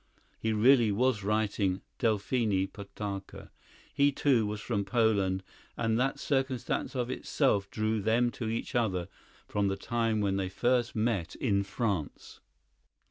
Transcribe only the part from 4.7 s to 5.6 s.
Poland,